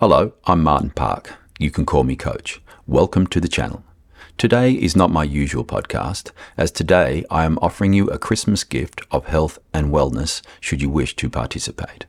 [0.00, 1.34] Hello, I'm Martin Park.
[1.58, 2.62] You can call me Coach.
[2.86, 3.84] Welcome to the channel.
[4.38, 9.02] Today is not my usual podcast, as today I am offering you a Christmas gift
[9.10, 12.06] of health and wellness should you wish to participate.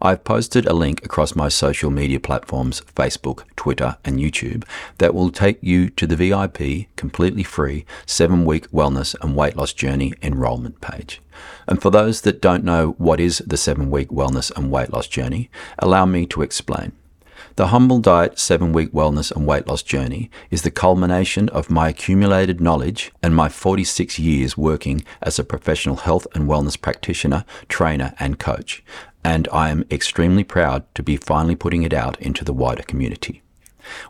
[0.00, 4.62] I've posted a link across my social media platforms Facebook, Twitter, and YouTube
[4.98, 9.72] that will take you to the VIP, completely free, seven week wellness and weight loss
[9.72, 11.20] journey enrollment page.
[11.66, 15.08] And for those that don't know what is the seven week wellness and weight loss
[15.08, 16.92] journey, allow me to explain.
[17.56, 21.90] The Humble Diet 7 week wellness and weight loss journey is the culmination of my
[21.90, 28.12] accumulated knowledge and my 46 years working as a professional health and wellness practitioner, trainer,
[28.18, 28.82] and coach.
[29.22, 33.42] And I am extremely proud to be finally putting it out into the wider community.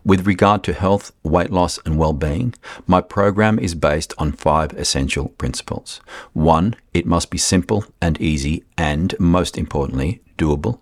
[0.05, 2.55] With regard to health, weight loss, and well being,
[2.87, 6.01] my program is based on five essential principles.
[6.33, 10.79] One, it must be simple and easy, and most importantly, doable.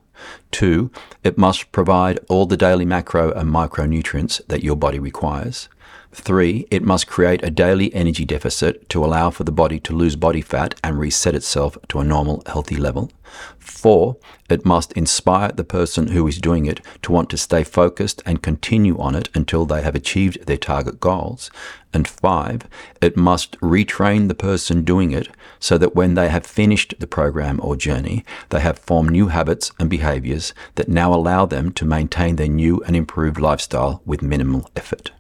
[0.51, 0.91] Two,
[1.23, 5.69] it must provide all the daily macro and micronutrients that your body requires.
[6.15, 10.15] Three, it must create a daily energy deficit to allow for the body to lose
[10.15, 13.11] body fat and reset itself to a normal, healthy level.
[13.59, 14.19] Four,
[14.51, 18.43] it must inspire the person who is doing it to want to stay focused and
[18.43, 21.51] continue on it until they have achieved their target goals.
[21.95, 22.69] And five,
[23.01, 27.59] it must retrain the person doing it so that when they have finished the program
[27.63, 32.37] or journey, they have formed new habits and behaviors that now allow them to maintain
[32.37, 35.11] their new and improved lifestyle with minimal effort.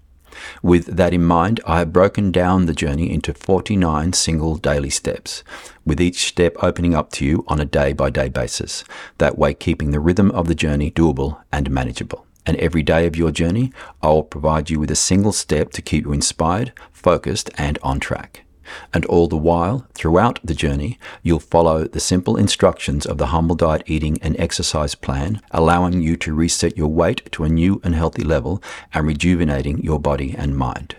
[0.62, 5.42] With that in mind, I have broken down the journey into 49 single daily steps,
[5.84, 8.84] with each step opening up to you on a day by day basis,
[9.19, 12.27] that way keeping the rhythm of the journey doable and manageable.
[12.44, 15.83] And every day of your journey, I will provide you with a single step to
[15.83, 18.44] keep you inspired, focused, and on track.
[18.92, 23.56] And all the while, throughout the journey, you'll follow the simple instructions of the Humble
[23.56, 27.94] Diet Eating and Exercise Plan, allowing you to reset your weight to a new and
[27.94, 28.62] healthy level
[28.92, 30.96] and rejuvenating your body and mind.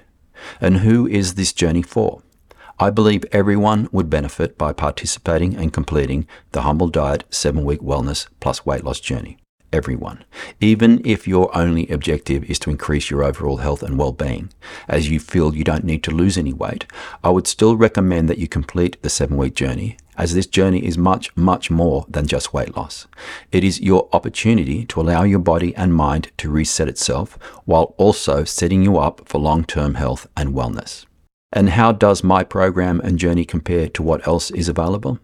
[0.59, 2.21] And who is this journey for?
[2.79, 8.27] I believe everyone would benefit by participating and completing the Humble Diet 7 Week Wellness
[8.39, 9.37] plus Weight Loss Journey
[9.73, 10.23] everyone,
[10.61, 14.53] even if your only objective is to increase your overall health and well being,
[14.87, 16.85] as you feel you don't need to lose any weight,
[17.23, 20.97] I would still recommend that you complete the seven week journey, as this journey is
[20.97, 23.07] much, much more than just weight loss.
[23.51, 28.43] It is your opportunity to allow your body and mind to reset itself while also
[28.43, 31.05] setting you up for long term health and wellness.
[31.55, 35.19] And how does my program and journey compare to what else is available?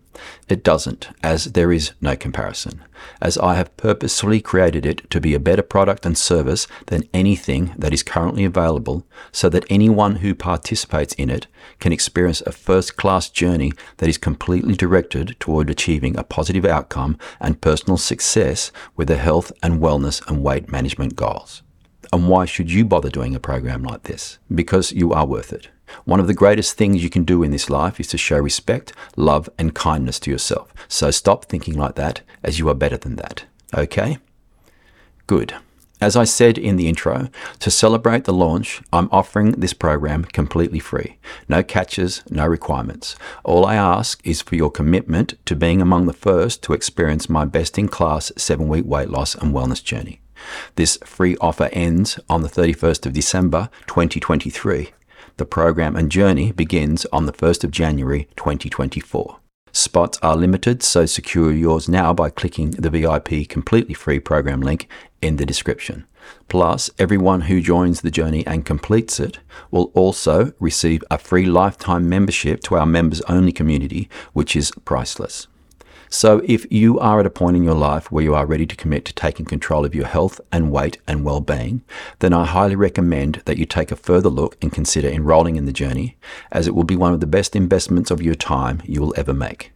[0.47, 2.83] It doesn't, as there is no comparison,
[3.19, 7.73] as I have purposefully created it to be a better product and service than anything
[7.79, 11.47] that is currently available, so that anyone who participates in it
[11.79, 17.17] can experience a first class journey that is completely directed toward achieving a positive outcome
[17.39, 21.63] and personal success with their health and wellness and weight management goals.
[22.13, 24.37] And why should you bother doing a program like this?
[24.53, 25.69] Because you are worth it.
[26.05, 28.93] One of the greatest things you can do in this life is to show respect,
[29.15, 30.73] love, and kindness to yourself.
[30.87, 33.45] So stop thinking like that, as you are better than that.
[33.75, 34.17] Okay?
[35.27, 35.55] Good.
[36.01, 37.27] As I said in the intro,
[37.59, 41.17] to celebrate the launch, I'm offering this program completely free.
[41.49, 43.17] No catches, no requirements.
[43.43, 47.43] All I ask is for your commitment to being among the first to experience my
[47.43, 50.21] best in class seven week weight loss and wellness journey.
[50.75, 54.91] This free offer ends on the 31st of December 2023.
[55.39, 59.39] The program and journey begins on the 1st of January 2024.
[59.71, 64.89] Spots are limited, so secure yours now by clicking the VIP completely free program link
[65.21, 66.05] in the description.
[66.49, 69.39] Plus, everyone who joins the journey and completes it
[69.71, 75.47] will also receive a free lifetime membership to our members only community, which is priceless.
[76.11, 78.75] So, if you are at a point in your life where you are ready to
[78.75, 81.83] commit to taking control of your health and weight and well being,
[82.17, 85.71] then I highly recommend that you take a further look and consider enrolling in the
[85.71, 86.17] journey,
[86.51, 89.33] as it will be one of the best investments of your time you will ever
[89.35, 89.71] make.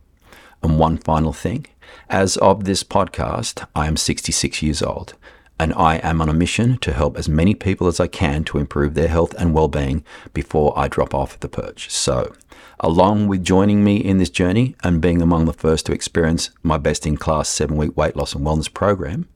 [0.63, 1.67] And one final thing
[2.09, 5.13] as of this podcast, I am 66 years old
[5.59, 8.57] and I am on a mission to help as many people as I can to
[8.57, 11.89] improve their health and well being before I drop off the perch.
[11.92, 12.33] So,
[12.80, 16.77] along with joining me in this journey and being among the first to experience my
[16.77, 19.27] best in class seven week weight loss and wellness program,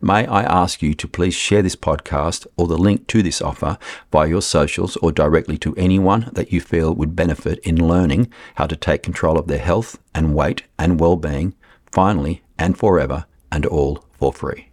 [0.00, 3.78] may I ask you to please share this podcast or the link to this offer
[4.10, 8.66] via your socials or directly to anyone that you feel would benefit in learning how
[8.66, 11.54] to take control of their health and weight and well being
[11.92, 14.70] finally and forever and all for free.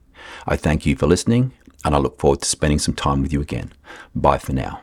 [0.48, 1.52] I thank you for listening
[1.86, 3.74] and I look forward to spending some time with you again.
[4.16, 4.82] Bye for now.